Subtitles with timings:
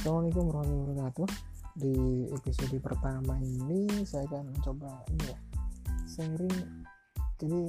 [0.00, 1.28] Assalamualaikum warahmatullahi wabarakatuh.
[1.76, 1.94] Di
[2.32, 5.38] episode pertama ini saya akan mencoba ini ya
[6.08, 6.56] sharing.
[7.36, 7.60] Jadi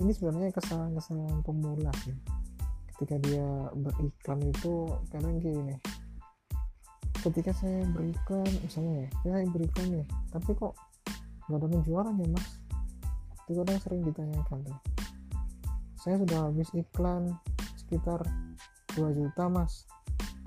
[0.00, 2.16] ini sebenarnya kesalahan-kesalahan pemula sih.
[2.96, 5.76] Ketika dia beriklan itu kadang gini.
[7.20, 10.72] Ketika saya berikan misalnya ya saya berikan nih tapi kok
[11.52, 12.48] nggak ada penjualan ya mas?
[13.44, 14.80] Itu kadang sering ditanyakan tuh.
[16.00, 17.28] Saya sudah habis iklan
[17.76, 18.24] sekitar
[18.96, 19.84] 2 juta mas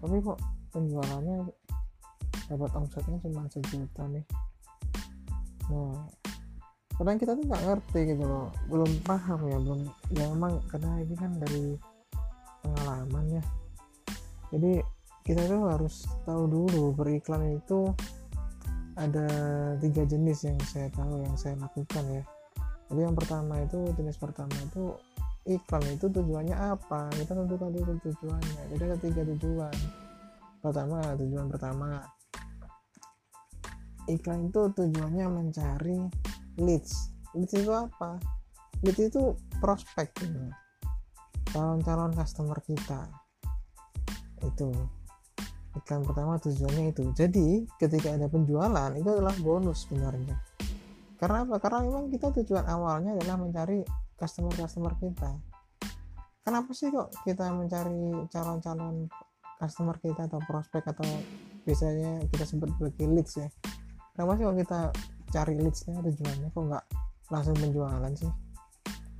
[0.01, 0.41] tapi kok
[0.75, 1.47] penjualannya
[2.51, 4.25] dapat omsetnya cuma sejuta nih.
[5.71, 6.03] Nah
[6.95, 8.51] kadang kita tuh nggak ngerti gitu loh.
[8.67, 11.79] Belum paham ya belum ya emang karena ini kan dari
[12.59, 13.43] pengalaman ya.
[14.51, 14.83] Jadi
[15.25, 17.89] kita tuh harus tahu dulu beriklan itu
[18.95, 19.27] ada
[19.81, 22.23] tiga jenis yang saya tahu yang saya lakukan ya.
[22.91, 24.93] Jadi yang pertama itu jenis pertama itu
[25.49, 27.09] iklan itu tujuannya apa?
[27.17, 28.61] Kita tentukan dulu tujuannya.
[28.71, 30.04] Jadi ada tiga tujuan
[30.65, 32.01] pertama tujuan pertama.
[34.09, 35.97] Iklan itu tujuannya mencari
[36.57, 37.13] leads.
[37.37, 38.17] Leads itu apa?
[38.81, 40.09] Leads itu prospek
[41.53, 43.05] calon-calon customer kita.
[44.41, 44.73] Itu.
[45.77, 47.13] Iklan pertama tujuannya itu.
[47.13, 50.37] Jadi ketika ada penjualan itu adalah bonus sebenarnya.
[51.21, 51.61] Karena apa?
[51.61, 53.81] Karena memang kita tujuan awalnya adalah mencari
[54.17, 55.31] customer-customer kita.
[56.45, 59.09] Kenapa sih kok kita mencari calon-calon
[59.59, 61.07] customer kita atau prospek atau
[61.65, 63.47] biasanya kita sebut sebagai leads ya.
[64.13, 64.79] Kenapa sih kok kita
[65.33, 66.85] cari leadsnya tujuannya kok nggak
[67.33, 68.31] langsung penjualan sih?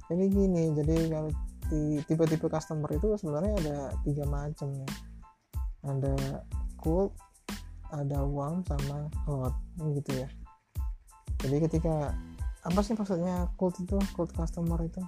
[0.05, 1.31] Jadi gini jadi kalau
[1.65, 4.89] di tipe-tipe customer itu sebenarnya ada tiga macam ya.
[5.85, 6.13] Ada
[6.77, 7.13] cold
[7.93, 9.53] ada warm sama hot
[9.97, 10.29] gitu ya.
[11.41, 12.13] Jadi ketika
[12.65, 15.01] apa sih maksudnya cold itu cold customer itu?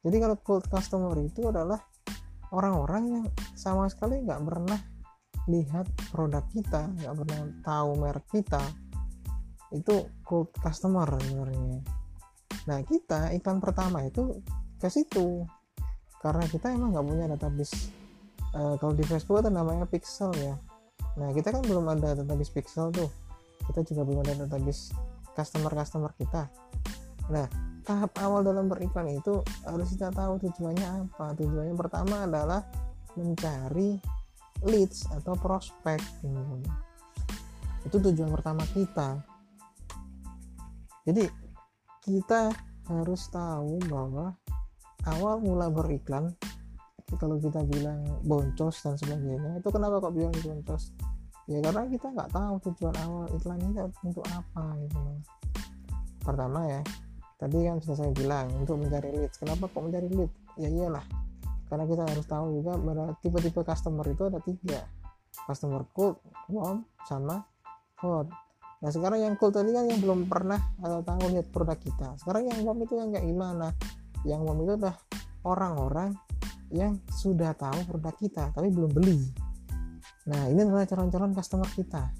[0.00, 1.80] Jadi kalau cold customer itu adalah
[2.50, 4.80] orang-orang yang sama sekali nggak pernah
[5.48, 8.62] lihat produk kita nggak pernah tahu merek kita
[9.70, 11.80] itu cold customer sebenarnya.
[12.66, 14.42] Nah kita iklan pertama itu
[14.82, 15.46] ke situ.
[16.20, 17.88] Karena kita emang nggak punya database
[18.52, 20.58] uh, kalau di Facebook itu namanya pixel ya.
[21.16, 23.08] Nah kita kan belum ada database pixel tuh.
[23.70, 24.90] Kita juga belum ada database
[25.32, 26.50] customer customer kita.
[27.30, 31.36] Nah tahap awal dalam beriklan itu harus kita tahu tujuannya apa.
[31.36, 32.62] Tujuannya pertama adalah
[33.18, 33.98] mencari
[34.64, 35.98] leads atau prospek
[37.84, 39.24] itu tujuan pertama kita.
[41.08, 41.24] Jadi
[42.04, 42.52] kita
[42.92, 44.36] harus tahu bahwa
[45.08, 46.28] awal mula beriklan
[47.18, 50.92] kalau kita bilang boncos dan sebagainya itu kenapa kok bilang boncos?
[51.50, 54.98] Ya karena kita nggak tahu tujuan awal iklan ini untuk apa gitu.
[56.22, 56.80] Pertama ya
[57.40, 59.40] tadi kan sudah saya bilang untuk mencari leads.
[59.40, 60.30] Kenapa kok mencari lead
[60.60, 61.04] ya iyalah.
[61.72, 64.84] Karena kita harus tahu juga bahwa tipe-tipe customer itu ada tiga.
[65.48, 66.20] Customer cold
[66.52, 67.40] warm sama
[68.04, 68.28] hot.
[68.84, 72.08] Nah sekarang yang cold tadi kan yang belum pernah atau tahu lihat produk kita.
[72.20, 73.72] Sekarang yang warm itu yang kayak gimana?
[74.28, 74.96] Yang warm itu adalah
[75.48, 76.10] orang-orang
[76.70, 79.20] yang sudah tahu produk kita tapi belum beli.
[80.28, 82.12] Nah ini adalah calon-calon customer kita.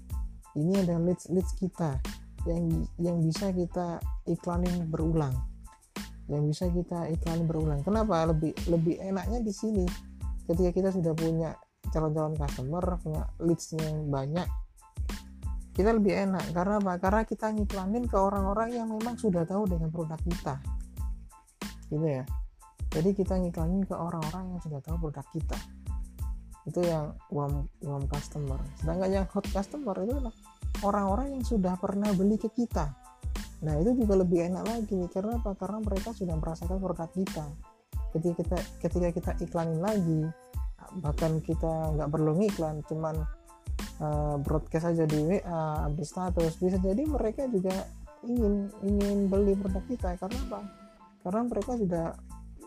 [0.57, 2.01] Ini adalah leads leads kita
[2.49, 5.35] yang yang bisa kita iklanin berulang.
[6.31, 7.81] Yang bisa kita iklanin berulang.
[7.83, 8.23] Kenapa?
[8.31, 9.85] Lebih lebih enaknya di sini.
[10.47, 11.55] Ketika kita sudah punya
[11.91, 14.47] calon-calon customer punya leadsnya yang banyak
[15.81, 16.45] kita lebih enak.
[16.53, 17.01] Karena apa?
[17.01, 20.61] Karena kita ngiklanin ke orang-orang yang memang sudah tahu dengan produk kita.
[21.89, 22.25] Gitu ya.
[22.91, 25.59] Jadi kita ngiklanin ke orang-orang yang sudah tahu produk kita.
[26.69, 28.61] Itu yang warm warm customer.
[28.77, 30.37] Sedangkan yang hot customer itu adalah
[30.85, 32.93] orang-orang yang sudah pernah beli ke kita
[33.61, 35.01] nah itu juga lebih enak lagi.
[35.13, 35.53] Karena apa?
[35.57, 37.47] Karena mereka sudah merasakan produk kita.
[38.11, 40.27] Ketika kita ketika kita iklanin lagi
[40.99, 43.23] bahkan kita nggak perlu ngiklan cuman
[44.03, 47.87] uh, broadcast aja di WA update status bisa jadi mereka juga
[48.27, 50.17] ingin ingin beli produk kita.
[50.19, 50.61] Karena apa?
[51.21, 52.07] Karena mereka sudah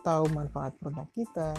[0.04, 1.52] tahu manfaat produk kita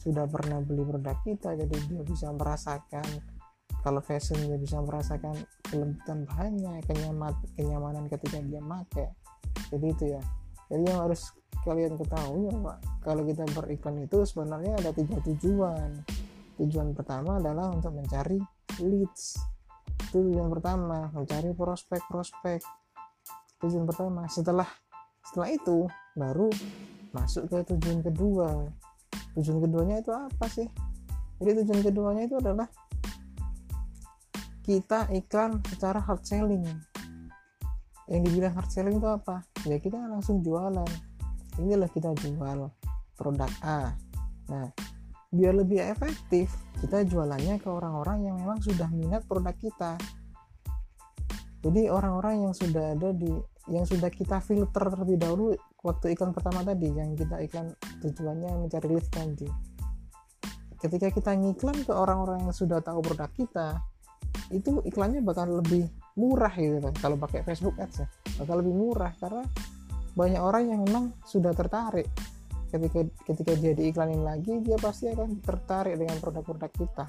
[0.00, 3.04] sudah pernah beli produk kita jadi dia bisa merasakan
[3.80, 5.32] kalau fashion dia bisa merasakan
[5.64, 9.08] kelembutan bahannya kenyaman kenyamanan ketika dia pakai
[9.70, 10.22] jadi itu ya.
[10.70, 11.34] Jadi yang harus
[11.66, 16.04] kalian ketahui ya Pak kalau kita beriklan itu sebenarnya ada tiga tujuan.
[16.60, 18.38] Tujuan pertama adalah untuk mencari
[18.84, 19.40] leads.
[20.10, 22.60] Itu tujuan pertama mencari prospek-prospek.
[23.64, 24.68] Tujuan pertama setelah
[25.24, 26.52] setelah itu baru
[27.16, 28.50] masuk ke tujuan kedua.
[29.38, 30.68] Tujuan keduanya itu apa sih?
[31.40, 32.68] Jadi tujuan keduanya itu adalah
[34.70, 36.62] kita iklan secara hard selling.
[38.06, 39.42] Yang dibilang hard selling itu apa?
[39.66, 40.86] Ya kita langsung jualan.
[41.58, 42.70] Inilah kita jual
[43.18, 43.98] produk A.
[44.46, 44.70] Nah
[45.34, 49.98] biar lebih efektif kita jualannya ke orang-orang yang memang sudah minat produk kita.
[51.66, 53.30] Jadi orang-orang yang sudah ada di
[53.74, 58.88] yang sudah kita filter terlebih dahulu waktu iklan pertama tadi yang kita iklan tujuannya mencari
[58.88, 59.46] lead tadi
[60.80, 63.78] ketika kita ngiklan ke orang-orang yang sudah tahu produk kita
[64.50, 65.86] itu iklannya bakal lebih
[66.18, 68.06] murah gitu kan kalau pakai Facebook Ads ya.
[68.42, 69.46] Bakal lebih murah karena
[70.14, 72.10] banyak orang yang memang sudah tertarik.
[72.70, 77.06] Ketika ketika dia diiklanin lagi dia pasti akan tertarik dengan produk-produk kita.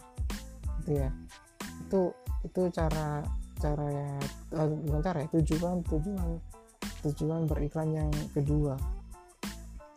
[0.82, 1.10] Gitu ya.
[1.90, 3.22] Itu itu cara
[3.62, 4.10] cara ya
[4.58, 6.30] bukan cara ya tujuan tujuan
[7.06, 8.78] tujuan beriklan yang kedua.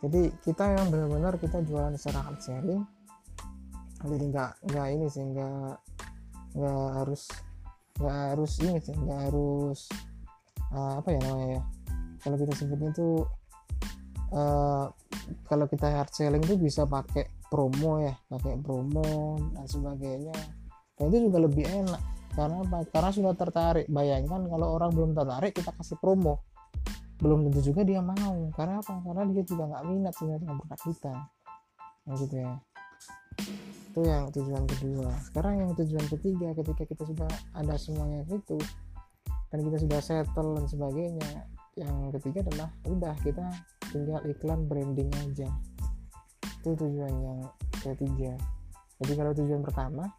[0.05, 2.85] Jadi kita yang benar-benar kita jualan secara selling
[4.05, 5.73] jadi nggak nggak ini sih nggak
[6.55, 7.23] nggak harus
[7.95, 9.79] nggak harus ini sih nggak harus
[10.71, 11.63] uh, apa ya namanya ya?
[12.23, 13.27] Kalau kita sebutnya tuh
[14.33, 14.87] uh,
[15.45, 20.35] kalau kita hard selling itu bisa pakai promo ya pakai promo dan sebagainya.
[20.95, 22.01] Dan itu juga lebih enak.
[22.35, 22.77] Karena apa?
[22.87, 23.87] Karena sudah tertarik.
[23.91, 26.43] Bayangkan kalau orang belum tertarik kita kasih promo.
[27.19, 28.47] Belum tentu juga dia mau.
[28.55, 29.03] Karena apa?
[29.03, 31.13] Karena dia juga nggak minat sebenarnya dengan produk kita.
[32.05, 32.53] Nah, gitu ya
[33.95, 35.07] itu yang tujuan kedua.
[35.23, 38.59] Sekarang yang tujuan ketiga ketika kita sudah ada semuanya itu
[39.47, 41.47] dan kita sudah settle dan sebagainya
[41.79, 43.47] yang ketiga adalah udah kita
[43.95, 45.47] tinggal iklan branding aja.
[46.59, 47.39] Itu tujuan yang
[47.79, 48.35] ketiga.
[48.99, 50.11] Jadi kalau tujuan pertama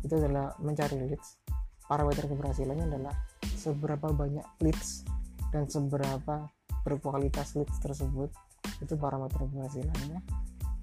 [0.00, 1.36] itu adalah mencari leads.
[1.84, 3.12] Parameter keberhasilannya adalah
[3.44, 5.04] seberapa banyak leads
[5.52, 6.48] dan seberapa
[6.80, 8.32] berkualitas leads tersebut.
[8.80, 10.24] Itu parameter keberhasilannya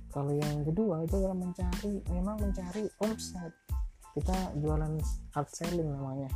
[0.09, 3.53] kalau yang kedua itu adalah mencari memang mencari omset.
[4.17, 4.97] Kita jualan
[5.37, 6.29] hard selling namanya.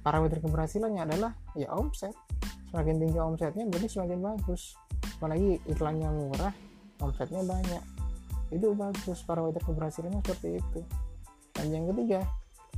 [0.00, 2.16] Parameter keberhasilannya adalah ya omset.
[2.72, 4.74] Semakin tinggi omsetnya berarti semakin bagus.
[5.20, 6.54] Apalagi iklannya murah
[7.04, 7.82] omsetnya banyak.
[8.48, 10.80] Itu bagus parameter keberhasilannya seperti itu.
[11.52, 12.24] Dan yang ketiga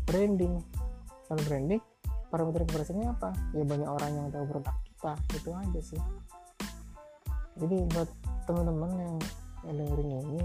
[0.08, 0.58] branding.
[1.28, 1.82] Kalau branding
[2.28, 3.30] parameter keberhasilannya apa?
[3.54, 6.02] Ya banyak orang yang tahu produk kita itu aja sih.
[7.58, 8.08] Jadi buat
[8.46, 9.16] teman-teman yang,
[9.68, 10.42] yang dengerin ini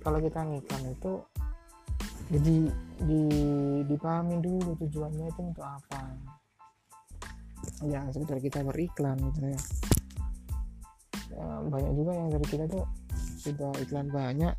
[0.00, 1.12] kalau kita ngiklan itu
[2.26, 2.56] jadi
[3.06, 3.22] di
[3.86, 6.10] dipahami dulu tujuannya itu untuk apa.
[7.86, 9.60] Jangan sekedar kita beriklan gitu ya.
[11.36, 12.86] Ya, banyak juga yang dari kita tuh
[13.38, 14.54] sudah iklan banyak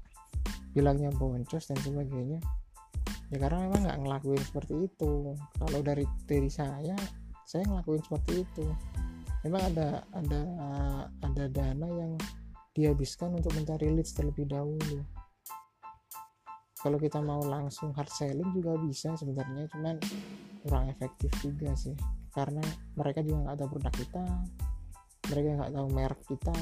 [0.72, 2.40] bilangnya boncos dan sebagainya.
[3.28, 5.36] Ya karena memang nggak ngelakuin seperti itu.
[5.36, 6.96] Kalau dari dari saya
[7.44, 8.66] saya ngelakuin seperti itu.
[9.44, 10.42] Memang ada ada
[11.24, 12.16] ada dana yang
[12.78, 15.02] dihabiskan untuk mencari leads terlebih dahulu.
[16.78, 19.98] Kalau kita mau langsung hard selling juga bisa sebenarnya cuman
[20.62, 21.98] kurang efektif juga sih.
[22.30, 22.62] Karena
[22.94, 24.26] mereka juga nggak ada produk kita
[25.28, 26.58] mereka nggak tahu merek kita.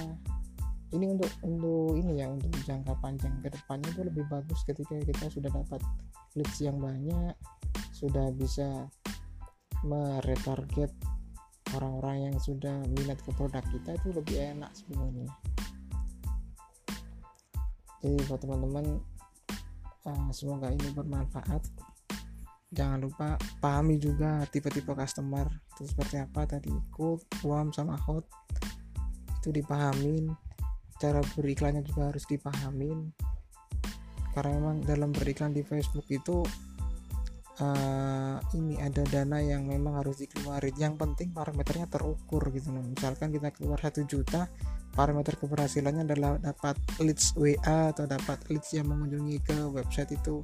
[0.96, 5.26] Ini untuk untuk ini ya untuk jangka panjang ke depannya itu lebih bagus ketika kita
[5.28, 5.82] sudah dapat
[6.40, 7.36] leads yang banyak
[7.92, 8.88] sudah bisa
[9.84, 10.92] meretarget
[11.76, 15.28] orang-orang yang sudah minat ke produk kita itu lebih enak sebenarnya
[18.06, 18.86] jadi buat teman-teman
[20.06, 21.66] uh, semoga ini bermanfaat.
[22.70, 26.70] Jangan lupa pahami juga tipe-tipe customer itu seperti apa tadi.
[26.94, 28.30] Cold, warm sama hot.
[29.42, 30.30] Itu dipahamin.
[31.02, 33.10] Cara beriklannya juga harus dipahamin.
[34.38, 36.46] Karena memang dalam beriklan di Facebook itu
[37.58, 40.78] uh, ini ada dana yang memang harus dikeluarin.
[40.78, 44.46] Yang penting parameternya terukur gitu misalkan kita keluar satu juta
[44.96, 50.42] parameter keberhasilannya adalah dapat leads WA atau dapat leads yang mengunjungi ke website itu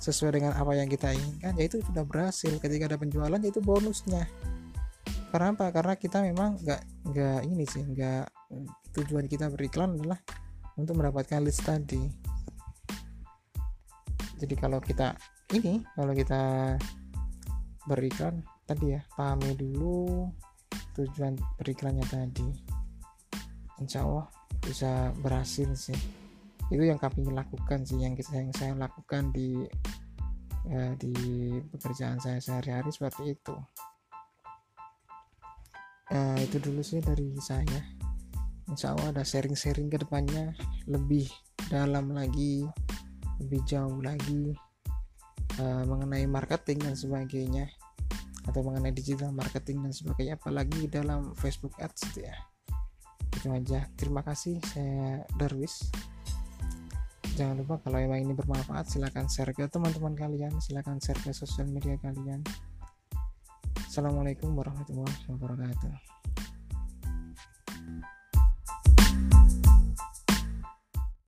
[0.00, 2.56] sesuai dengan apa yang kita inginkan ya itu sudah berhasil.
[2.56, 4.24] Ketika ada penjualan yaitu bonusnya.
[5.30, 5.70] Karena apa?
[5.70, 8.26] Karena kita memang nggak nggak ini sih nggak
[8.96, 10.18] tujuan kita beriklan adalah
[10.80, 12.00] untuk mendapatkan leads tadi.
[14.40, 15.12] Jadi kalau kita
[15.52, 16.74] ini kalau kita
[17.84, 20.32] beriklan tadi ya pahami dulu
[20.96, 22.69] tujuan beriklannya tadi
[23.80, 24.28] insya Allah
[24.60, 25.98] bisa berhasil sih.
[26.70, 29.66] Itu yang kami lakukan sih yang kita yang saya lakukan di
[30.68, 31.12] ya, di
[31.74, 33.56] pekerjaan saya sehari-hari seperti itu.
[36.10, 37.80] Nah, itu dulu sih dari saya.
[38.70, 40.54] Insya Allah ada sharing-sharing ke depannya
[40.86, 41.26] lebih
[41.66, 42.62] dalam lagi
[43.40, 44.52] lebih jauh lagi
[45.58, 47.66] uh, mengenai marketing dan sebagainya
[48.46, 52.36] atau mengenai digital marketing dan sebagainya apalagi dalam Facebook Ads ya
[53.36, 53.86] itu aja.
[53.94, 55.90] Terima kasih saya Darwis.
[57.38, 61.70] Jangan lupa kalau emang ini bermanfaat silahkan share ke teman-teman kalian silahkan share ke sosial
[61.70, 62.44] media kalian.
[63.86, 66.19] Assalamualaikum warahmatullahi wabarakatuh